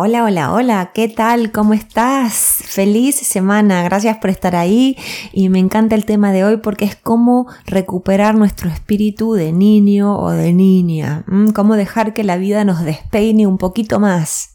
Hola, 0.00 0.22
hola, 0.22 0.52
hola, 0.52 0.92
¿qué 0.94 1.08
tal? 1.08 1.50
¿Cómo 1.50 1.74
estás? 1.74 2.62
Feliz 2.64 3.16
semana, 3.16 3.82
gracias 3.82 4.16
por 4.18 4.30
estar 4.30 4.54
ahí 4.54 4.96
y 5.32 5.48
me 5.48 5.58
encanta 5.58 5.96
el 5.96 6.04
tema 6.04 6.30
de 6.30 6.44
hoy 6.44 6.58
porque 6.58 6.84
es 6.84 6.94
cómo 6.94 7.48
recuperar 7.66 8.36
nuestro 8.36 8.70
espíritu 8.70 9.32
de 9.32 9.50
niño 9.50 10.16
o 10.16 10.30
de 10.30 10.52
niña, 10.52 11.24
cómo 11.52 11.74
dejar 11.74 12.14
que 12.14 12.22
la 12.22 12.36
vida 12.36 12.62
nos 12.62 12.84
despeine 12.84 13.48
un 13.48 13.58
poquito 13.58 13.98
más. 13.98 14.54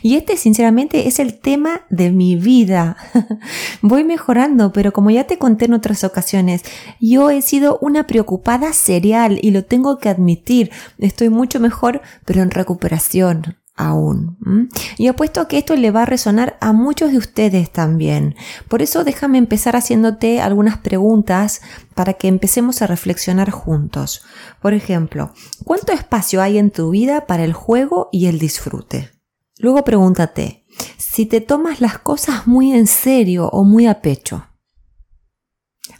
Y 0.00 0.16
este 0.16 0.38
sinceramente 0.38 1.08
es 1.08 1.18
el 1.18 1.38
tema 1.38 1.82
de 1.90 2.10
mi 2.10 2.36
vida. 2.36 2.96
Voy 3.82 4.02
mejorando, 4.02 4.72
pero 4.72 4.94
como 4.94 5.10
ya 5.10 5.24
te 5.24 5.36
conté 5.36 5.66
en 5.66 5.74
otras 5.74 6.04
ocasiones, 6.04 6.64
yo 6.98 7.28
he 7.28 7.42
sido 7.42 7.76
una 7.82 8.06
preocupada 8.06 8.72
serial 8.72 9.38
y 9.42 9.50
lo 9.50 9.62
tengo 9.62 9.98
que 9.98 10.08
admitir, 10.08 10.70
estoy 10.96 11.28
mucho 11.28 11.60
mejor, 11.60 12.00
pero 12.24 12.40
en 12.40 12.50
recuperación 12.50 13.59
aún. 13.80 14.68
Y 14.98 15.06
apuesto 15.06 15.48
que 15.48 15.58
esto 15.58 15.74
le 15.74 15.90
va 15.90 16.02
a 16.02 16.06
resonar 16.06 16.56
a 16.60 16.72
muchos 16.72 17.12
de 17.12 17.18
ustedes 17.18 17.70
también. 17.70 18.34
Por 18.68 18.82
eso 18.82 19.04
déjame 19.04 19.38
empezar 19.38 19.76
haciéndote 19.76 20.40
algunas 20.40 20.78
preguntas 20.78 21.62
para 21.94 22.14
que 22.14 22.28
empecemos 22.28 22.82
a 22.82 22.86
reflexionar 22.86 23.50
juntos. 23.50 24.22
Por 24.60 24.74
ejemplo, 24.74 25.32
¿cuánto 25.64 25.92
espacio 25.92 26.42
hay 26.42 26.58
en 26.58 26.70
tu 26.70 26.90
vida 26.90 27.26
para 27.26 27.44
el 27.44 27.52
juego 27.52 28.08
y 28.12 28.26
el 28.26 28.38
disfrute? 28.38 29.10
Luego 29.58 29.84
pregúntate, 29.84 30.64
si 30.96 31.26
te 31.26 31.40
tomas 31.40 31.80
las 31.80 31.98
cosas 31.98 32.46
muy 32.46 32.72
en 32.72 32.86
serio 32.86 33.48
o 33.48 33.64
muy 33.64 33.86
a 33.86 34.00
pecho. 34.00 34.46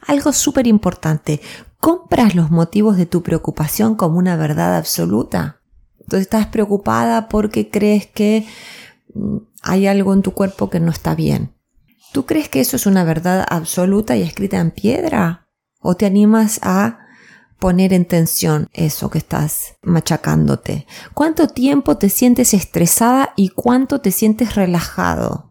Algo 0.06 0.32
súper 0.32 0.66
importante, 0.66 1.40
¿compras 1.78 2.34
los 2.34 2.50
motivos 2.50 2.96
de 2.96 3.06
tu 3.06 3.22
preocupación 3.22 3.94
como 3.94 4.18
una 4.18 4.36
verdad 4.36 4.76
absoluta? 4.76 5.59
Entonces 6.00 6.22
estás 6.22 6.46
preocupada 6.46 7.28
porque 7.28 7.70
crees 7.70 8.06
que 8.06 8.46
mm, 9.14 9.36
hay 9.62 9.86
algo 9.86 10.12
en 10.14 10.22
tu 10.22 10.32
cuerpo 10.32 10.70
que 10.70 10.80
no 10.80 10.90
está 10.90 11.14
bien. 11.14 11.54
¿Tú 12.12 12.26
crees 12.26 12.48
que 12.48 12.60
eso 12.60 12.76
es 12.76 12.86
una 12.86 13.04
verdad 13.04 13.46
absoluta 13.48 14.16
y 14.16 14.22
escrita 14.22 14.58
en 14.58 14.72
piedra? 14.72 15.48
¿O 15.80 15.94
te 15.94 16.06
animas 16.06 16.58
a 16.62 16.98
poner 17.58 17.92
en 17.92 18.06
tensión 18.06 18.68
eso 18.72 19.10
que 19.10 19.18
estás 19.18 19.76
machacándote? 19.82 20.86
¿Cuánto 21.14 21.46
tiempo 21.46 21.98
te 21.98 22.08
sientes 22.08 22.52
estresada 22.52 23.32
y 23.36 23.50
cuánto 23.50 24.00
te 24.00 24.10
sientes 24.10 24.56
relajado? 24.56 25.50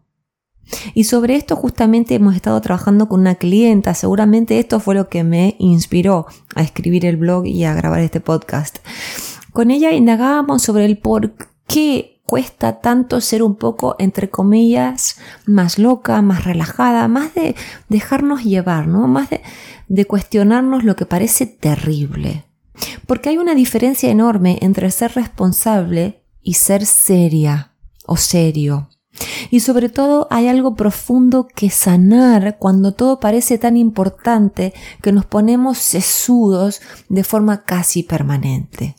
Y 0.94 1.04
sobre 1.04 1.36
esto 1.36 1.56
justamente 1.56 2.14
hemos 2.14 2.36
estado 2.36 2.60
trabajando 2.60 3.08
con 3.08 3.20
una 3.20 3.36
clienta, 3.36 3.94
seguramente 3.94 4.58
esto 4.58 4.80
fue 4.80 4.94
lo 4.94 5.08
que 5.08 5.24
me 5.24 5.56
inspiró 5.58 6.26
a 6.54 6.62
escribir 6.62 7.06
el 7.06 7.16
blog 7.16 7.46
y 7.46 7.64
a 7.64 7.74
grabar 7.74 8.00
este 8.00 8.20
podcast. 8.20 8.78
Con 9.52 9.70
ella 9.70 9.92
indagábamos 9.92 10.62
sobre 10.62 10.84
el 10.84 10.98
por 10.98 11.34
qué 11.66 12.20
cuesta 12.24 12.80
tanto 12.80 13.20
ser 13.20 13.42
un 13.42 13.56
poco, 13.56 13.96
entre 13.98 14.30
comillas, 14.30 15.16
más 15.46 15.78
loca, 15.78 16.22
más 16.22 16.44
relajada, 16.44 17.08
más 17.08 17.34
de 17.34 17.56
dejarnos 17.88 18.44
llevar, 18.44 18.86
¿no? 18.86 19.08
Más 19.08 19.30
de, 19.30 19.42
de 19.88 20.04
cuestionarnos 20.04 20.84
lo 20.84 20.94
que 20.94 21.06
parece 21.06 21.46
terrible. 21.46 22.44
Porque 23.06 23.30
hay 23.30 23.38
una 23.38 23.56
diferencia 23.56 24.10
enorme 24.10 24.58
entre 24.62 24.90
ser 24.92 25.12
responsable 25.14 26.22
y 26.40 26.54
ser 26.54 26.86
seria 26.86 27.72
o 28.06 28.16
serio. 28.16 28.88
Y 29.50 29.60
sobre 29.60 29.88
todo 29.88 30.28
hay 30.30 30.46
algo 30.46 30.76
profundo 30.76 31.48
que 31.48 31.68
sanar 31.68 32.58
cuando 32.58 32.92
todo 32.92 33.18
parece 33.18 33.58
tan 33.58 33.76
importante 33.76 34.72
que 35.02 35.10
nos 35.10 35.26
ponemos 35.26 35.78
sesudos 35.78 36.80
de 37.08 37.24
forma 37.24 37.64
casi 37.64 38.04
permanente. 38.04 38.94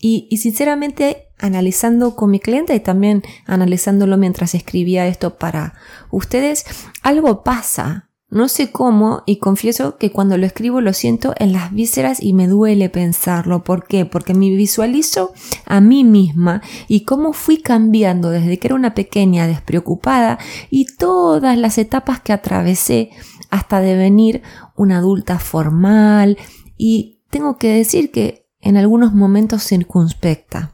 Y, 0.00 0.28
sinceramente, 0.36 1.28
analizando 1.38 2.16
con 2.16 2.30
mi 2.30 2.40
cliente 2.40 2.74
y 2.74 2.80
también 2.80 3.22
analizándolo 3.46 4.16
mientras 4.16 4.54
escribía 4.54 5.06
esto 5.06 5.36
para 5.36 5.74
ustedes, 6.10 6.64
algo 7.02 7.42
pasa. 7.42 8.10
No 8.28 8.48
sé 8.48 8.72
cómo 8.72 9.22
y 9.24 9.38
confieso 9.38 9.98
que 9.98 10.10
cuando 10.10 10.36
lo 10.36 10.46
escribo 10.46 10.80
lo 10.80 10.92
siento 10.92 11.32
en 11.38 11.52
las 11.52 11.72
vísceras 11.72 12.20
y 12.20 12.32
me 12.32 12.48
duele 12.48 12.88
pensarlo. 12.90 13.62
¿Por 13.62 13.86
qué? 13.86 14.04
Porque 14.04 14.34
me 14.34 14.50
visualizo 14.50 15.32
a 15.64 15.80
mí 15.80 16.02
misma 16.02 16.60
y 16.88 17.04
cómo 17.04 17.32
fui 17.32 17.58
cambiando 17.58 18.30
desde 18.30 18.58
que 18.58 18.66
era 18.66 18.74
una 18.74 18.94
pequeña 18.94 19.46
despreocupada 19.46 20.38
y 20.70 20.86
todas 20.96 21.56
las 21.56 21.78
etapas 21.78 22.20
que 22.20 22.32
atravesé 22.32 23.10
hasta 23.50 23.80
devenir 23.80 24.42
una 24.74 24.98
adulta 24.98 25.38
formal 25.38 26.36
y 26.76 27.20
tengo 27.30 27.58
que 27.58 27.68
decir 27.68 28.10
que 28.10 28.45
en 28.60 28.76
algunos 28.76 29.12
momentos 29.12 29.62
circunspecta. 29.62 30.72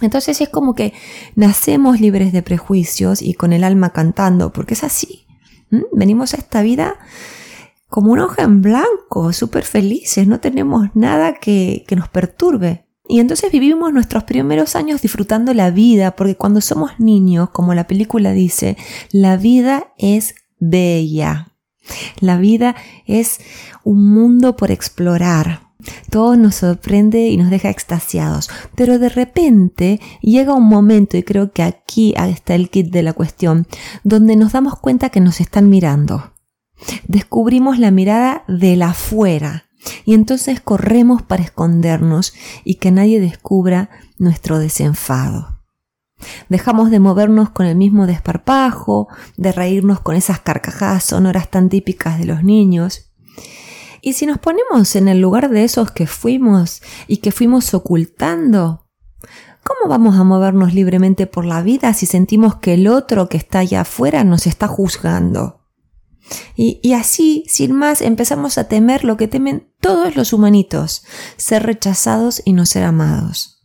Entonces 0.00 0.40
es 0.40 0.48
como 0.48 0.74
que 0.74 0.92
nacemos 1.34 2.00
libres 2.00 2.32
de 2.32 2.42
prejuicios 2.42 3.22
y 3.22 3.34
con 3.34 3.52
el 3.52 3.64
alma 3.64 3.90
cantando, 3.90 4.52
porque 4.52 4.74
es 4.74 4.84
así. 4.84 5.26
Venimos 5.92 6.34
a 6.34 6.38
esta 6.38 6.62
vida 6.62 6.96
como 7.88 8.12
una 8.12 8.24
hoja 8.24 8.42
en 8.42 8.62
blanco, 8.62 9.32
súper 9.32 9.64
felices, 9.64 10.26
no 10.26 10.40
tenemos 10.40 10.88
nada 10.94 11.34
que, 11.34 11.84
que 11.86 11.96
nos 11.96 12.08
perturbe. 12.08 12.86
Y 13.08 13.18
entonces 13.18 13.50
vivimos 13.50 13.92
nuestros 13.92 14.22
primeros 14.22 14.76
años 14.76 15.02
disfrutando 15.02 15.52
la 15.52 15.72
vida, 15.72 16.14
porque 16.14 16.36
cuando 16.36 16.60
somos 16.60 16.92
niños, 17.00 17.50
como 17.50 17.74
la 17.74 17.88
película 17.88 18.32
dice, 18.32 18.76
la 19.10 19.36
vida 19.36 19.92
es 19.98 20.36
bella. 20.60 21.48
La 22.20 22.36
vida 22.36 22.76
es 23.06 23.40
un 23.82 24.08
mundo 24.12 24.54
por 24.54 24.70
explorar. 24.70 25.69
Todo 26.10 26.36
nos 26.36 26.56
sorprende 26.56 27.28
y 27.28 27.36
nos 27.36 27.50
deja 27.50 27.70
extasiados, 27.70 28.50
pero 28.74 28.98
de 28.98 29.08
repente 29.08 30.00
llega 30.20 30.54
un 30.54 30.68
momento, 30.68 31.16
y 31.16 31.22
creo 31.22 31.52
que 31.52 31.62
aquí 31.62 32.14
está 32.16 32.54
el 32.54 32.70
kit 32.70 32.90
de 32.90 33.02
la 33.02 33.12
cuestión, 33.12 33.66
donde 34.04 34.36
nos 34.36 34.52
damos 34.52 34.78
cuenta 34.78 35.10
que 35.10 35.20
nos 35.20 35.40
están 35.40 35.68
mirando. 35.68 36.32
Descubrimos 37.06 37.78
la 37.78 37.90
mirada 37.90 38.44
de 38.48 38.76
la 38.76 38.90
afuera 38.90 39.64
y 40.04 40.14
entonces 40.14 40.60
corremos 40.60 41.22
para 41.22 41.42
escondernos 41.42 42.34
y 42.64 42.76
que 42.76 42.90
nadie 42.90 43.20
descubra 43.20 43.90
nuestro 44.18 44.58
desenfado. 44.58 45.60
Dejamos 46.48 46.90
de 46.90 47.00
movernos 47.00 47.50
con 47.50 47.66
el 47.66 47.76
mismo 47.76 48.06
desparpajo, 48.06 49.08
de 49.36 49.52
reírnos 49.52 50.00
con 50.00 50.16
esas 50.16 50.40
carcajadas 50.40 51.04
sonoras 51.04 51.50
tan 51.50 51.68
típicas 51.70 52.18
de 52.18 52.26
los 52.26 52.44
niños, 52.44 53.12
y 54.02 54.14
si 54.14 54.26
nos 54.26 54.38
ponemos 54.38 54.96
en 54.96 55.08
el 55.08 55.20
lugar 55.20 55.50
de 55.50 55.64
esos 55.64 55.90
que 55.90 56.06
fuimos 56.06 56.82
y 57.06 57.18
que 57.18 57.32
fuimos 57.32 57.74
ocultando, 57.74 58.86
¿cómo 59.62 59.88
vamos 59.88 60.16
a 60.16 60.24
movernos 60.24 60.74
libremente 60.74 61.26
por 61.26 61.44
la 61.44 61.62
vida 61.62 61.92
si 61.94 62.06
sentimos 62.06 62.56
que 62.56 62.74
el 62.74 62.88
otro 62.88 63.28
que 63.28 63.36
está 63.36 63.60
allá 63.60 63.82
afuera 63.82 64.24
nos 64.24 64.46
está 64.46 64.68
juzgando? 64.68 65.60
Y, 66.54 66.92
así, 66.92 67.44
sin 67.48 67.72
más, 67.72 68.02
empezamos 68.02 68.58
a 68.58 68.68
temer 68.68 69.04
lo 69.04 69.16
que 69.16 69.28
temen 69.28 69.72
todos 69.80 70.16
los 70.16 70.32
humanitos, 70.32 71.04
ser 71.36 71.64
rechazados 71.64 72.42
y 72.44 72.52
no 72.52 72.66
ser 72.66 72.84
amados. 72.84 73.64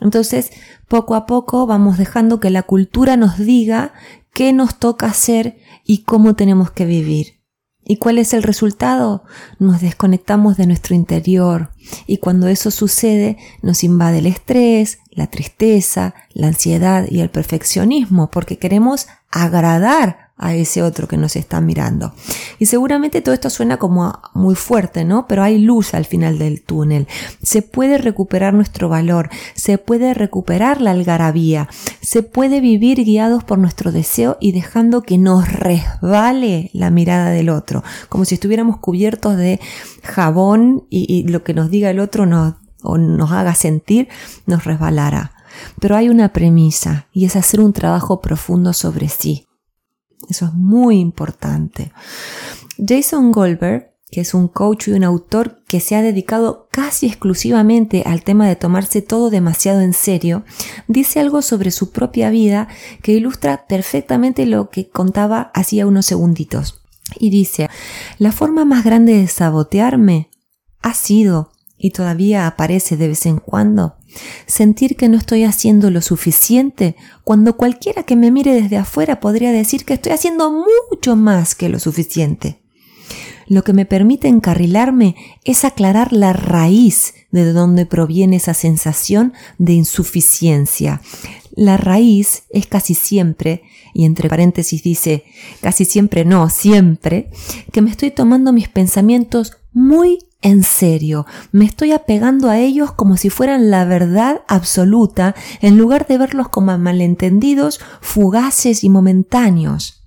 Entonces, 0.00 0.50
poco 0.88 1.14
a 1.14 1.24
poco 1.24 1.66
vamos 1.66 1.96
dejando 1.96 2.40
que 2.40 2.50
la 2.50 2.62
cultura 2.62 3.16
nos 3.16 3.38
diga 3.38 3.94
qué 4.32 4.52
nos 4.52 4.78
toca 4.78 5.06
hacer 5.06 5.58
y 5.84 6.02
cómo 6.02 6.34
tenemos 6.34 6.70
que 6.70 6.84
vivir. 6.84 7.33
¿Y 7.86 7.96
cuál 7.96 8.18
es 8.18 8.32
el 8.32 8.42
resultado? 8.42 9.24
Nos 9.58 9.82
desconectamos 9.82 10.56
de 10.56 10.66
nuestro 10.66 10.94
interior 10.94 11.70
y 12.06 12.16
cuando 12.16 12.48
eso 12.48 12.70
sucede 12.70 13.36
nos 13.62 13.84
invade 13.84 14.18
el 14.18 14.26
estrés, 14.26 14.98
la 15.10 15.26
tristeza, 15.26 16.14
la 16.32 16.46
ansiedad 16.46 17.06
y 17.10 17.20
el 17.20 17.30
perfeccionismo 17.30 18.30
porque 18.30 18.58
queremos 18.58 19.06
agradar 19.30 20.23
a 20.36 20.54
ese 20.54 20.82
otro 20.82 21.06
que 21.06 21.16
nos 21.16 21.36
está 21.36 21.60
mirando. 21.60 22.12
Y 22.58 22.66
seguramente 22.66 23.20
todo 23.20 23.34
esto 23.34 23.50
suena 23.50 23.76
como 23.76 24.18
muy 24.34 24.56
fuerte, 24.56 25.04
¿no? 25.04 25.26
Pero 25.28 25.42
hay 25.42 25.58
luz 25.58 25.94
al 25.94 26.04
final 26.04 26.38
del 26.38 26.62
túnel. 26.62 27.06
Se 27.42 27.62
puede 27.62 27.98
recuperar 27.98 28.52
nuestro 28.52 28.88
valor, 28.88 29.30
se 29.54 29.78
puede 29.78 30.12
recuperar 30.12 30.80
la 30.80 30.90
algarabía, 30.90 31.68
se 32.00 32.22
puede 32.22 32.60
vivir 32.60 33.04
guiados 33.04 33.44
por 33.44 33.58
nuestro 33.58 33.92
deseo 33.92 34.36
y 34.40 34.52
dejando 34.52 35.02
que 35.02 35.18
nos 35.18 35.50
resbale 35.52 36.70
la 36.72 36.90
mirada 36.90 37.30
del 37.30 37.48
otro, 37.48 37.84
como 38.08 38.24
si 38.24 38.34
estuviéramos 38.34 38.78
cubiertos 38.78 39.36
de 39.36 39.60
jabón 40.02 40.86
y, 40.90 41.24
lo 41.28 41.42
que 41.44 41.54
nos 41.54 41.70
diga 41.70 41.90
el 41.90 42.00
otro 42.00 42.26
nos, 42.26 42.54
o 42.82 42.98
nos 42.98 43.30
haga 43.32 43.54
sentir 43.54 44.08
nos 44.46 44.64
resbalará. 44.64 45.32
Pero 45.80 45.96
hay 45.96 46.08
una 46.08 46.32
premisa 46.32 47.06
y 47.12 47.24
es 47.24 47.36
hacer 47.36 47.60
un 47.60 47.72
trabajo 47.72 48.20
profundo 48.20 48.72
sobre 48.72 49.08
sí 49.08 49.46
eso 50.28 50.46
es 50.46 50.54
muy 50.54 50.98
importante. 50.98 51.92
Jason 52.78 53.32
Goldberg, 53.32 53.92
que 54.10 54.20
es 54.20 54.34
un 54.34 54.48
coach 54.48 54.88
y 54.88 54.92
un 54.92 55.02
autor 55.02 55.62
que 55.66 55.80
se 55.80 55.96
ha 55.96 56.02
dedicado 56.02 56.68
casi 56.70 57.06
exclusivamente 57.06 58.04
al 58.06 58.22
tema 58.22 58.46
de 58.46 58.56
tomarse 58.56 59.02
todo 59.02 59.28
demasiado 59.30 59.80
en 59.80 59.92
serio, 59.92 60.44
dice 60.86 61.20
algo 61.20 61.42
sobre 61.42 61.70
su 61.70 61.90
propia 61.90 62.30
vida 62.30 62.68
que 63.02 63.12
ilustra 63.12 63.66
perfectamente 63.66 64.46
lo 64.46 64.70
que 64.70 64.88
contaba 64.88 65.50
hacía 65.54 65.86
unos 65.86 66.06
segunditos. 66.06 66.80
Y 67.18 67.30
dice, 67.30 67.68
la 68.18 68.32
forma 68.32 68.64
más 68.64 68.84
grande 68.84 69.14
de 69.14 69.26
sabotearme 69.26 70.30
ha 70.80 70.94
sido, 70.94 71.50
y 71.76 71.90
todavía 71.90 72.46
aparece 72.46 72.96
de 72.96 73.08
vez 73.08 73.26
en 73.26 73.38
cuando, 73.38 73.96
Sentir 74.46 74.96
que 74.96 75.08
no 75.08 75.16
estoy 75.16 75.44
haciendo 75.44 75.90
lo 75.90 76.00
suficiente 76.00 76.96
cuando 77.22 77.56
cualquiera 77.56 78.02
que 78.02 78.16
me 78.16 78.30
mire 78.30 78.54
desde 78.54 78.76
afuera 78.76 79.20
podría 79.20 79.52
decir 79.52 79.84
que 79.84 79.94
estoy 79.94 80.12
haciendo 80.12 80.50
mucho 80.50 81.16
más 81.16 81.54
que 81.54 81.68
lo 81.68 81.78
suficiente. 81.78 82.60
Lo 83.46 83.62
que 83.62 83.72
me 83.72 83.86
permite 83.86 84.28
encarrilarme 84.28 85.16
es 85.44 85.64
aclarar 85.64 86.12
la 86.12 86.32
raíz 86.32 87.14
de 87.30 87.52
donde 87.52 87.86
proviene 87.86 88.36
esa 88.36 88.54
sensación 88.54 89.34
de 89.58 89.74
insuficiencia. 89.74 91.02
La 91.56 91.76
raíz 91.76 92.44
es 92.50 92.66
casi 92.66 92.94
siempre, 92.94 93.62
y 93.92 94.06
entre 94.06 94.28
paréntesis 94.28 94.82
dice, 94.82 95.24
casi 95.60 95.84
siempre 95.84 96.24
no, 96.24 96.48
siempre, 96.48 97.30
que 97.70 97.82
me 97.82 97.90
estoy 97.90 98.10
tomando 98.10 98.52
mis 98.52 98.68
pensamientos 98.68 99.58
muy 99.72 100.18
en 100.44 100.62
serio, 100.62 101.24
me 101.52 101.64
estoy 101.64 101.92
apegando 101.92 102.50
a 102.50 102.58
ellos 102.58 102.92
como 102.92 103.16
si 103.16 103.30
fueran 103.30 103.70
la 103.70 103.86
verdad 103.86 104.42
absoluta, 104.46 105.34
en 105.62 105.78
lugar 105.78 106.06
de 106.06 106.18
verlos 106.18 106.50
como 106.50 106.76
malentendidos, 106.76 107.80
fugaces 108.02 108.84
y 108.84 108.90
momentáneos. 108.90 110.04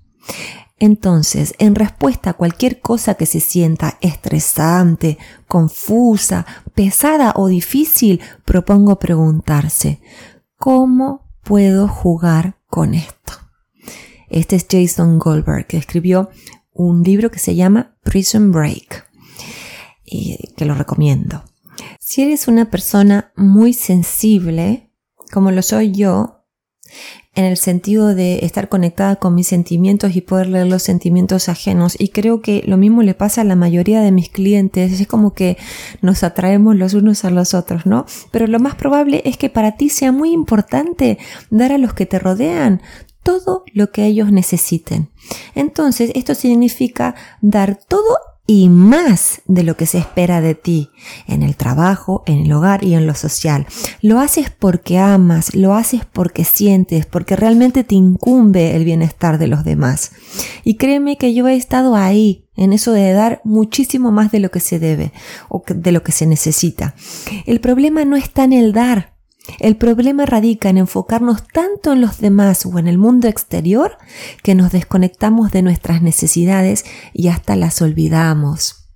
Entonces, 0.78 1.54
en 1.58 1.74
respuesta 1.74 2.30
a 2.30 2.34
cualquier 2.34 2.80
cosa 2.80 3.14
que 3.14 3.26
se 3.26 3.40
sienta 3.40 3.98
estresante, 4.00 5.18
confusa, 5.48 6.46
pesada 6.72 7.32
o 7.34 7.48
difícil, 7.48 8.20
propongo 8.44 9.00
preguntarse, 9.00 10.00
¿cómo 10.56 11.32
puedo 11.42 11.88
jugar 11.88 12.60
con 12.68 12.94
esto? 12.94 13.32
Este 14.28 14.54
es 14.54 14.66
Jason 14.70 15.18
Goldberg, 15.18 15.66
que 15.66 15.78
escribió 15.78 16.30
un 16.72 17.02
libro 17.02 17.32
que 17.32 17.40
se 17.40 17.56
llama 17.56 17.96
Prison 18.04 18.52
Break, 18.52 19.07
y 20.10 20.52
que 20.56 20.64
lo 20.64 20.74
recomiendo. 20.74 21.44
Si 22.00 22.22
eres 22.22 22.48
una 22.48 22.70
persona 22.70 23.32
muy 23.36 23.72
sensible, 23.72 24.90
como 25.30 25.50
lo 25.50 25.62
soy 25.62 25.92
yo, 25.92 26.38
en 27.34 27.44
el 27.44 27.56
sentido 27.56 28.16
de 28.16 28.40
estar 28.44 28.68
conectada 28.68 29.16
con 29.16 29.34
mis 29.36 29.46
sentimientos 29.46 30.16
y 30.16 30.22
poder 30.22 30.48
leer 30.48 30.66
los 30.66 30.82
sentimientos 30.82 31.48
ajenos. 31.48 31.94
Y 31.96 32.08
creo 32.08 32.42
que 32.42 32.64
lo 32.66 32.76
mismo 32.76 33.02
le 33.02 33.14
pasa 33.14 33.42
a 33.42 33.44
la 33.44 33.54
mayoría 33.54 34.00
de 34.00 34.10
mis 34.10 34.28
clientes. 34.28 35.00
Es 35.00 35.06
como 35.06 35.34
que 35.34 35.56
nos 36.02 36.24
atraemos 36.24 36.74
los 36.74 36.94
unos 36.94 37.24
a 37.24 37.30
los 37.30 37.54
otros, 37.54 37.86
¿no? 37.86 38.06
Pero 38.32 38.48
lo 38.48 38.58
más 38.58 38.74
probable 38.74 39.22
es 39.24 39.36
que 39.36 39.50
para 39.50 39.76
ti 39.76 39.88
sea 39.88 40.10
muy 40.10 40.32
importante 40.32 41.18
dar 41.50 41.70
a 41.70 41.78
los 41.78 41.94
que 41.94 42.06
te 42.06 42.18
rodean 42.18 42.82
todo 43.22 43.62
lo 43.72 43.92
que 43.92 44.06
ellos 44.06 44.32
necesiten. 44.32 45.10
Entonces, 45.54 46.10
esto 46.14 46.34
significa 46.34 47.14
dar 47.40 47.78
todo 47.78 48.16
y 48.50 48.70
más 48.70 49.42
de 49.44 49.62
lo 49.62 49.76
que 49.76 49.84
se 49.84 49.98
espera 49.98 50.40
de 50.40 50.54
ti 50.54 50.88
en 51.26 51.42
el 51.42 51.54
trabajo, 51.54 52.22
en 52.24 52.46
el 52.46 52.52
hogar 52.52 52.82
y 52.82 52.94
en 52.94 53.06
lo 53.06 53.14
social. 53.14 53.66
Lo 54.00 54.20
haces 54.20 54.50
porque 54.50 54.98
amas, 54.98 55.54
lo 55.54 55.74
haces 55.74 56.06
porque 56.10 56.44
sientes, 56.44 57.04
porque 57.04 57.36
realmente 57.36 57.84
te 57.84 57.94
incumbe 57.94 58.74
el 58.74 58.86
bienestar 58.86 59.36
de 59.36 59.48
los 59.48 59.64
demás. 59.64 60.12
Y 60.64 60.76
créeme 60.76 61.18
que 61.18 61.34
yo 61.34 61.46
he 61.46 61.56
estado 61.56 61.94
ahí 61.94 62.46
en 62.56 62.72
eso 62.72 62.92
de 62.92 63.12
dar 63.12 63.42
muchísimo 63.44 64.12
más 64.12 64.32
de 64.32 64.40
lo 64.40 64.50
que 64.50 64.60
se 64.60 64.78
debe 64.78 65.12
o 65.50 65.62
de 65.68 65.92
lo 65.92 66.02
que 66.02 66.12
se 66.12 66.24
necesita. 66.24 66.94
El 67.44 67.60
problema 67.60 68.06
no 68.06 68.16
está 68.16 68.44
en 68.44 68.54
el 68.54 68.72
dar, 68.72 69.17
el 69.58 69.76
problema 69.76 70.26
radica 70.26 70.68
en 70.68 70.78
enfocarnos 70.78 71.46
tanto 71.46 71.92
en 71.92 72.00
los 72.00 72.20
demás 72.20 72.66
o 72.66 72.78
en 72.78 72.88
el 72.88 72.98
mundo 72.98 73.28
exterior 73.28 73.98
que 74.42 74.54
nos 74.54 74.72
desconectamos 74.72 75.50
de 75.50 75.62
nuestras 75.62 76.02
necesidades 76.02 76.84
y 77.12 77.28
hasta 77.28 77.56
las 77.56 77.80
olvidamos. 77.82 78.88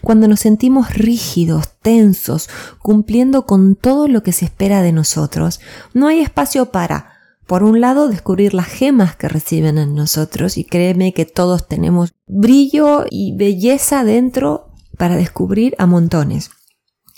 Cuando 0.00 0.28
nos 0.28 0.40
sentimos 0.40 0.94
rígidos, 0.94 1.78
tensos, 1.82 2.48
cumpliendo 2.80 3.44
con 3.44 3.76
todo 3.76 4.08
lo 4.08 4.22
que 4.22 4.32
se 4.32 4.46
espera 4.46 4.82
de 4.82 4.92
nosotros, 4.92 5.60
no 5.92 6.08
hay 6.08 6.20
espacio 6.20 6.70
para, 6.72 7.12
por 7.46 7.62
un 7.62 7.80
lado, 7.80 8.08
descubrir 8.08 8.54
las 8.54 8.66
gemas 8.66 9.16
que 9.16 9.28
reciben 9.28 9.76
en 9.78 9.94
nosotros, 9.94 10.56
y 10.56 10.64
créeme 10.64 11.12
que 11.12 11.26
todos 11.26 11.68
tenemos 11.68 12.14
brillo 12.26 13.04
y 13.10 13.36
belleza 13.36 14.04
dentro 14.04 14.72
para 14.96 15.16
descubrir 15.16 15.74
a 15.78 15.86
montones. 15.86 16.50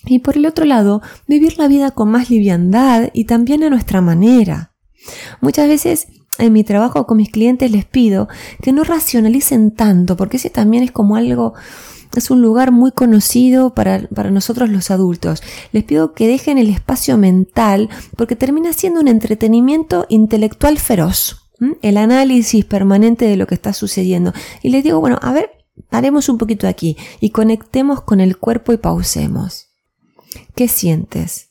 Y 0.07 0.21
por 0.21 0.37
el 0.37 0.47
otro 0.47 0.65
lado, 0.65 1.03
vivir 1.27 1.59
la 1.59 1.69
vida 1.69 1.91
con 1.91 2.11
más 2.11 2.31
liviandad 2.31 3.11
y 3.13 3.25
también 3.25 3.63
a 3.65 3.71
nuestra 3.71 4.01
manera. 4.01 4.73
Muchas 5.41 5.69
veces 5.69 6.09
en 6.39 6.53
mi 6.53 6.65
trabajo 6.65 7.07
con 7.07 7.19
mis 7.19 7.31
clientes 7.31 7.71
les 7.71 7.85
pido 7.85 8.29
que 8.63 8.73
no 8.73 8.85
racionalicen 8.85 9.73
tanto, 9.73 10.17
porque 10.17 10.39
ese 10.39 10.51
también 10.51 10.83
es 10.83 10.91
como 10.91 11.17
algo, 11.17 11.55
es 12.15 12.31
un 12.31 12.41
lugar 12.41 12.73
muy 12.73 12.93
conocido 12.93 13.75
para, 13.75 14.09
para 14.15 14.31
nosotros 14.31 14.71
los 14.71 14.91
adultos. 14.91 15.43
Les 15.73 15.85
pido 15.85 16.15
que 16.15 16.27
dejen 16.27 16.59
el 16.59 16.71
espacio 16.71 17.17
mental, 17.19 17.89
porque 18.17 18.37
termina 18.37 18.73
siendo 18.73 19.01
un 19.01 19.09
entretenimiento 19.09 20.07
intelectual 20.09 20.79
feroz, 20.79 21.51
el 21.83 21.99
análisis 21.99 22.65
permanente 22.65 23.27
de 23.27 23.37
lo 23.37 23.47
que 23.47 23.55
está 23.55 23.73
sucediendo. 23.73 24.33
Y 24.63 24.71
les 24.71 24.83
digo, 24.83 24.99
bueno, 25.01 25.19
a 25.21 25.33
ver, 25.33 25.51
paremos 25.91 26.29
un 26.29 26.39
poquito 26.39 26.67
aquí 26.67 26.97
y 27.21 27.31
conectemos 27.31 28.03
con 28.03 28.21
el 28.21 28.39
cuerpo 28.39 28.73
y 28.73 28.79
pausemos. 28.79 29.70
¿Qué 30.55 30.69
sientes? 30.69 31.51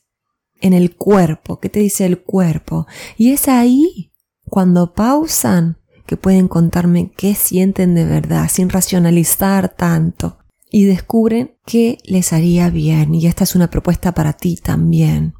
En 0.60 0.72
el 0.72 0.94
cuerpo, 0.94 1.58
¿qué 1.60 1.68
te 1.68 1.80
dice 1.80 2.06
el 2.06 2.22
cuerpo? 2.22 2.86
Y 3.16 3.32
es 3.32 3.48
ahí, 3.48 4.12
cuando 4.48 4.92
pausan, 4.92 5.78
que 6.06 6.16
pueden 6.16 6.48
contarme 6.48 7.12
qué 7.16 7.34
sienten 7.34 7.94
de 7.94 8.04
verdad, 8.04 8.48
sin 8.50 8.68
racionalizar 8.68 9.68
tanto. 9.68 10.38
Y 10.68 10.84
descubren 10.84 11.56
qué 11.66 11.98
les 12.04 12.32
haría 12.32 12.68
bien. 12.68 13.14
Y 13.14 13.26
esta 13.26 13.44
es 13.44 13.54
una 13.54 13.70
propuesta 13.70 14.12
para 14.12 14.32
ti 14.32 14.56
también. 14.56 15.34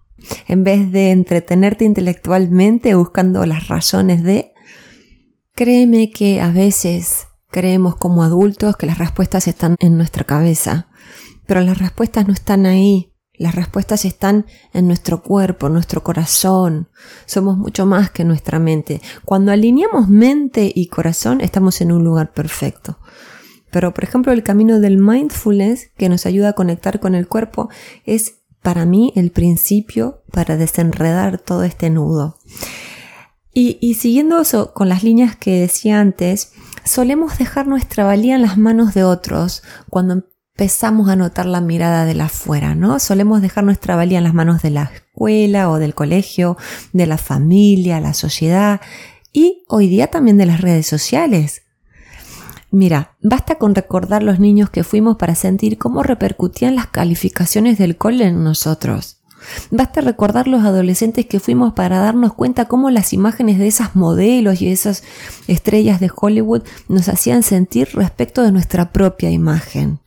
En 0.47 0.65
vez 0.65 0.91
de 0.93 1.11
entretenerte 1.11 1.85
intelectualmente 1.85 2.95
buscando 2.95 3.45
las 3.47 3.69
razones 3.69 4.23
de, 4.23 4.53
créeme 5.55 6.11
que 6.11 6.41
a 6.41 6.51
veces 6.51 7.27
creemos 7.51 7.97
como 7.97 8.23
adultos 8.23 8.77
que 8.77 8.87
las 8.87 8.99
respuestas 8.99 9.49
están 9.49 9.77
en 9.81 9.97
nuestra 9.97 10.25
cabeza, 10.25 10.89
pero 11.47 11.61
las 11.63 11.79
respuestas 11.79 12.27
no 12.27 12.33
están 12.33 12.67
ahí. 12.67 13.10
Las 13.41 13.55
respuestas 13.55 14.05
están 14.05 14.45
en 14.75 14.87
nuestro 14.87 15.23
cuerpo, 15.23 15.69
en 15.69 15.73
nuestro 15.73 16.03
corazón. 16.03 16.89
Somos 17.25 17.57
mucho 17.57 17.87
más 17.87 18.11
que 18.11 18.23
nuestra 18.23 18.59
mente. 18.59 19.01
Cuando 19.25 19.51
alineamos 19.51 20.11
mente 20.11 20.71
y 20.75 20.89
corazón, 20.89 21.41
estamos 21.41 21.81
en 21.81 21.91
un 21.91 22.05
lugar 22.05 22.35
perfecto. 22.35 22.99
Pero, 23.71 23.95
por 23.95 24.05
ejemplo, 24.05 24.33
el 24.33 24.43
camino 24.43 24.79
del 24.79 24.99
mindfulness, 24.99 25.89
que 25.97 26.11
nos 26.11 26.27
ayuda 26.27 26.51
a 26.51 26.53
conectar 26.53 27.01
con 27.01 27.15
el 27.15 27.29
cuerpo, 27.29 27.71
es 28.05 28.35
para 28.61 28.85
mí 28.85 29.11
el 29.17 29.31
principio 29.31 30.23
para 30.33 30.59
desenredar 30.59 31.39
todo 31.39 31.63
este 31.65 31.89
nudo. 31.89 32.37
Y, 33.55 33.79
y 33.81 33.95
siguiendo 33.95 34.39
eso 34.39 34.75
con 34.75 34.91
las 34.91 35.03
líneas 35.03 35.35
que 35.35 35.63
decía 35.63 35.99
antes, 35.99 36.53
solemos 36.85 37.39
dejar 37.39 37.67
nuestra 37.67 38.05
valía 38.05 38.35
en 38.35 38.43
las 38.43 38.59
manos 38.59 38.93
de 38.93 39.03
otros 39.03 39.63
cuando 39.89 40.25
empezamos 40.61 41.09
a 41.09 41.17
notar 41.17 41.47
la 41.47 41.63
mirada 41.63 42.05
de 42.05 42.13
la 42.13 42.27
afuera, 42.27 42.75
¿no? 42.75 42.99
Solemos 42.99 43.41
dejar 43.41 43.65
nuestra 43.65 43.97
valía 43.97 44.19
en 44.19 44.25
las 44.25 44.35
manos 44.35 44.61
de 44.61 44.69
la 44.69 44.91
escuela 44.95 45.71
o 45.71 45.79
del 45.79 45.95
colegio, 45.95 46.59
de 46.93 47.07
la 47.07 47.17
familia, 47.17 47.99
la 47.99 48.13
sociedad 48.13 48.83
y 49.33 49.65
hoy 49.69 49.89
día 49.89 50.09
también 50.09 50.37
de 50.37 50.45
las 50.45 50.61
redes 50.61 50.87
sociales. 50.87 51.63
Mira, 52.71 53.17
basta 53.23 53.55
con 53.55 53.75
recordar 53.75 54.23
los 54.23 54.39
niños 54.39 54.69
que 54.69 54.85
fuimos 54.85 55.17
para 55.17 55.35
sentir 55.35 55.79
cómo 55.79 56.03
repercutían 56.03 56.77
las 56.77 56.89
calificaciones 56.89 57.79
del 57.79 57.97
cole 57.97 58.27
en 58.27 58.45
nosotros. 58.45 59.23
Basta 59.71 60.03
recordar 60.03 60.47
los 60.47 60.63
adolescentes 60.63 61.25
que 61.25 61.41
fuimos 61.41 61.73
para 61.73 62.01
darnos 62.01 62.35
cuenta 62.35 62.67
cómo 62.67 62.91
las 62.91 63.15
imágenes 63.15 63.59
de 63.59 63.67
esas 63.67 63.97
modelos 63.97 64.61
y 64.61 64.69
esas 64.69 65.05
estrellas 65.49 66.01
de 66.01 66.11
Hollywood 66.15 66.65
nos 66.87 67.09
hacían 67.09 67.43
sentir 67.43 67.89
respecto 67.95 68.43
de 68.43 68.53
nuestra 68.53 68.93
propia 68.93 69.31
imagen. 69.31 70.01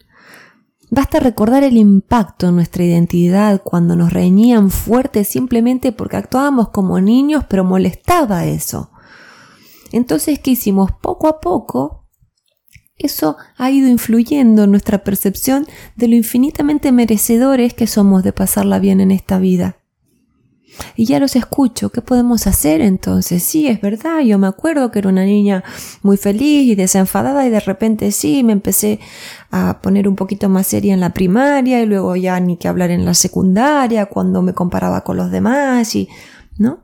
Basta 0.95 1.19
recordar 1.19 1.63
el 1.63 1.75
impacto 1.75 2.50
en 2.50 2.55
nuestra 2.55 2.83
identidad 2.83 3.63
cuando 3.63 3.95
nos 3.95 4.13
reñían 4.13 4.69
fuerte 4.69 5.23
simplemente 5.23 5.91
porque 5.91 6.17
actuábamos 6.17 6.69
como 6.69 7.01
niños, 7.01 7.45
pero 7.50 7.63
molestaba 7.63 8.45
eso. 8.45 8.91
Entonces, 9.91 10.38
¿qué 10.38 10.51
hicimos? 10.51 10.91
Poco 11.01 11.27
a 11.27 11.39
poco, 11.39 12.07
eso 12.95 13.38
ha 13.57 13.71
ido 13.71 13.88
influyendo 13.88 14.65
en 14.65 14.69
nuestra 14.69 15.03
percepción 15.03 15.65
de 15.95 16.09
lo 16.09 16.15
infinitamente 16.15 16.91
merecedores 16.91 17.73
que 17.73 17.88
somos 17.88 18.21
de 18.21 18.31
pasarla 18.31 18.77
bien 18.77 19.01
en 19.01 19.09
esta 19.09 19.39
vida. 19.39 19.77
Y 20.95 21.05
ya 21.05 21.19
los 21.19 21.35
escucho, 21.35 21.89
¿qué 21.89 22.01
podemos 22.01 22.47
hacer 22.47 22.81
entonces? 22.81 23.43
Sí, 23.43 23.67
es 23.67 23.81
verdad, 23.81 24.21
yo 24.21 24.37
me 24.37 24.47
acuerdo 24.47 24.91
que 24.91 24.99
era 24.99 25.09
una 25.09 25.23
niña 25.23 25.63
muy 26.01 26.17
feliz 26.17 26.67
y 26.67 26.75
desenfadada 26.75 27.45
y 27.45 27.49
de 27.49 27.59
repente 27.59 28.11
sí, 28.11 28.43
me 28.43 28.53
empecé 28.53 28.99
a 29.51 29.79
poner 29.81 30.07
un 30.07 30.15
poquito 30.15 30.49
más 30.49 30.67
seria 30.67 30.93
en 30.93 30.99
la 30.99 31.11
primaria 31.11 31.81
y 31.81 31.85
luego 31.85 32.15
ya 32.15 32.39
ni 32.39 32.57
que 32.57 32.67
hablar 32.67 32.91
en 32.91 33.05
la 33.05 33.13
secundaria 33.13 34.07
cuando 34.07 34.41
me 34.41 34.53
comparaba 34.53 35.01
con 35.01 35.17
los 35.17 35.31
demás 35.31 35.95
y, 35.95 36.09
¿no? 36.57 36.83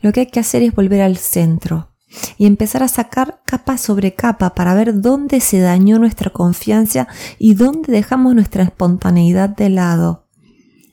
Lo 0.00 0.12
que 0.12 0.20
hay 0.20 0.26
que 0.26 0.40
hacer 0.40 0.62
es 0.62 0.74
volver 0.74 1.00
al 1.00 1.16
centro 1.16 1.90
y 2.38 2.46
empezar 2.46 2.82
a 2.82 2.88
sacar 2.88 3.40
capa 3.44 3.78
sobre 3.78 4.14
capa 4.14 4.54
para 4.54 4.74
ver 4.74 5.00
dónde 5.00 5.40
se 5.40 5.58
dañó 5.58 5.98
nuestra 5.98 6.30
confianza 6.30 7.08
y 7.38 7.54
dónde 7.54 7.92
dejamos 7.92 8.34
nuestra 8.34 8.62
espontaneidad 8.62 9.48
de 9.48 9.70
lado 9.70 10.23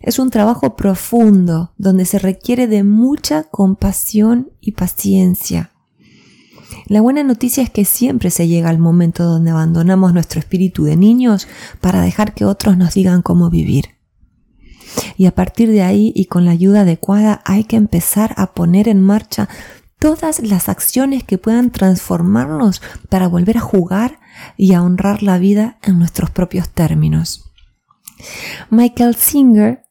Es 0.02 0.20
un 0.20 0.30
trabajo 0.30 0.76
profundo 0.76 1.74
donde 1.78 2.06
se 2.06 2.20
requiere 2.20 2.68
de 2.68 2.84
mucha 2.84 3.44
compasión 3.44 4.52
y 4.60 4.72
paciencia. 4.72 5.72
La 6.88 7.02
buena 7.02 7.24
noticia 7.24 7.64
es 7.64 7.70
que 7.70 7.86
siempre 7.86 8.32
se 8.32 8.48
llega 8.48 8.70
al 8.70 8.80
momento 8.80 9.24
donde 9.24 9.52
abandonamos 9.52 10.14
nuestro 10.14 10.40
espíritu 10.40 10.86
de 10.86 10.98
niños 10.98 11.48
para 11.80 12.02
dejar 12.02 12.34
que 12.34 12.46
otros 12.46 12.78
nos 12.78 12.94
digan 12.94 13.22
cómo 13.22 13.50
vivir. 13.50 13.96
Y 15.18 15.26
a 15.26 15.36
partir 15.36 15.72
de 15.72 15.84
ahí 15.84 16.12
y 16.16 16.26
con 16.26 16.46
la 16.46 16.52
ayuda 16.52 16.82
adecuada 16.82 17.42
hay 17.46 17.64
que 17.64 17.76
empezar 17.76 18.34
a 18.38 18.54
poner 18.54 18.88
en 18.88 19.02
marcha 19.02 19.48
todas 20.00 20.40
las 20.40 20.68
acciones 20.68 21.24
que 21.24 21.38
puedan 21.38 21.70
transformarnos 21.72 22.82
para 23.08 23.28
volver 23.28 23.58
a 23.58 23.62
jugar 23.62 24.20
y 24.58 24.74
a 24.74 24.82
honrar 24.82 25.22
la 25.22 25.38
vida 25.38 25.78
en 25.84 26.00
nuestros 26.00 26.32
propios 26.32 26.70
términos. 26.70 27.52
Michael 28.70 29.16
Singer, 29.16 29.84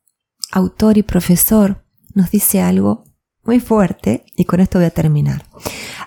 autor 0.50 0.99
y 0.99 1.02
profesor, 1.02 1.85
nos 2.14 2.30
dice 2.30 2.61
algo 2.61 3.04
muy 3.45 3.61
fuerte 3.61 4.25
y 4.37 4.45
con 4.45 4.61
esto 4.61 4.78
voy 4.78 4.87
a 4.87 4.90
terminar. 4.90 5.45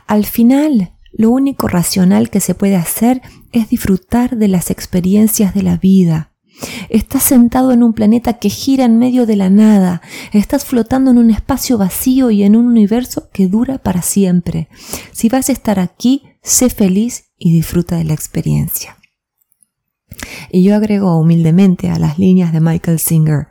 Al 0.07 0.25
final, 0.25 0.93
lo 1.12 1.29
único 1.29 1.67
racional 1.67 2.29
que 2.29 2.39
se 2.39 2.55
puede 2.55 2.75
hacer 2.75 3.21
es 3.51 3.69
disfrutar 3.69 4.38
de 4.38 4.47
las 4.47 4.71
experiencias 4.71 5.53
de 5.53 5.63
la 5.63 5.77
vida. 5.77 6.31
Estás 6.89 7.23
sentado 7.23 7.71
en 7.71 7.83
un 7.83 7.93
planeta 7.93 8.33
que 8.33 8.50
gira 8.50 8.85
en 8.85 8.97
medio 8.97 9.25
de 9.25 9.35
la 9.35 9.50
nada. 9.50 10.01
Estás 10.31 10.65
flotando 10.65 11.12
en 11.12 11.17
un 11.17 11.31
espacio 11.31 11.77
vacío 11.77 12.31
y 12.31 12.43
en 12.43 12.55
un 12.55 12.67
universo 12.67 13.29
que 13.33 13.47
dura 13.47 13.79
para 13.79 14.01
siempre. 14.01 14.69
Si 15.12 15.29
vas 15.29 15.50
a 15.50 15.51
estar 15.51 15.79
aquí, 15.79 16.23
sé 16.41 16.69
feliz 16.69 17.31
y 17.38 17.51
disfruta 17.51 17.97
de 17.97 18.03
la 18.03 18.13
experiencia. 18.13 18.97
Y 20.51 20.63
yo 20.63 20.75
agrego 20.75 21.17
humildemente 21.17 21.89
a 21.89 21.97
las 21.97 22.19
líneas 22.19 22.53
de 22.53 22.62
Michael 22.62 23.00
Singer, 23.00 23.47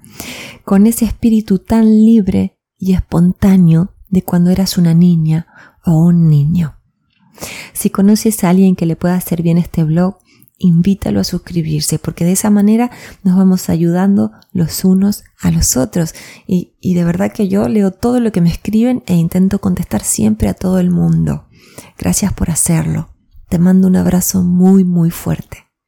con 0.64 0.86
ese 0.86 1.04
espíritu 1.04 1.58
tan 1.58 1.86
libre 2.04 2.58
y 2.78 2.94
espontáneo 2.94 3.94
de 4.08 4.22
cuando 4.22 4.50
eras 4.50 4.78
una 4.78 4.94
niña 4.94 5.46
o 5.84 6.04
un 6.04 6.28
niño. 6.28 6.76
Si 7.72 7.90
conoces 7.90 8.44
a 8.44 8.50
alguien 8.50 8.76
que 8.76 8.86
le 8.86 8.96
pueda 8.96 9.14
hacer 9.14 9.42
bien 9.42 9.58
este 9.58 9.84
blog, 9.84 10.18
invítalo 10.58 11.20
a 11.20 11.24
suscribirse, 11.24 11.98
porque 11.98 12.24
de 12.24 12.32
esa 12.32 12.50
manera 12.50 12.90
nos 13.24 13.36
vamos 13.36 13.68
ayudando 13.68 14.30
los 14.52 14.84
unos 14.84 15.24
a 15.40 15.50
los 15.50 15.76
otros. 15.76 16.14
Y, 16.46 16.74
y, 16.80 16.94
de 16.94 17.04
verdad 17.04 17.32
que 17.32 17.48
yo 17.48 17.68
leo 17.68 17.90
todo 17.90 18.20
lo 18.20 18.30
que 18.30 18.40
me 18.40 18.50
escriben 18.50 19.02
e 19.06 19.14
intento 19.14 19.60
contestar 19.60 20.02
siempre 20.02 20.48
a 20.48 20.54
todo 20.54 20.78
el 20.78 20.90
mundo. 20.90 21.46
Gracias 21.98 22.32
por 22.32 22.50
hacerlo. 22.50 23.08
Te 23.48 23.58
mando 23.58 23.88
un 23.88 23.96
abrazo 23.96 24.42
muy, 24.42 24.84
muy 24.84 25.10
fuerte. 25.10 25.71